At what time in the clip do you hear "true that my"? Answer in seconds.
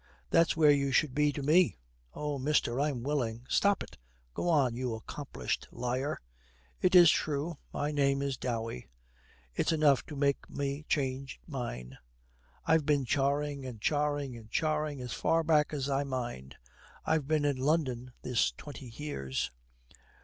7.11-7.91